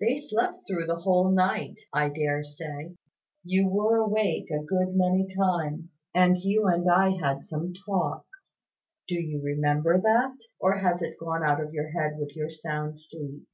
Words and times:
"They 0.00 0.18
slept 0.18 0.66
through 0.66 0.86
the 0.86 0.96
whole 0.96 1.30
night, 1.30 1.80
I 1.92 2.08
dare 2.08 2.42
say. 2.42 2.96
You 3.44 3.68
were 3.68 3.98
awake 3.98 4.50
a 4.50 4.58
good 4.60 4.96
many 4.96 5.28
times; 5.32 6.02
and 6.12 6.36
you 6.36 6.66
and 6.66 6.90
I 6.90 7.10
had 7.10 7.44
some 7.44 7.72
talk. 7.72 8.26
Do 9.06 9.14
you 9.14 9.40
remember 9.40 10.00
that? 10.00 10.36
Or 10.58 10.78
has 10.78 11.02
it 11.02 11.20
gone 11.20 11.44
out 11.44 11.60
of 11.60 11.72
your 11.72 11.90
head 11.90 12.18
with 12.18 12.34
your 12.34 12.50
sound 12.50 13.00
sleep?" 13.00 13.44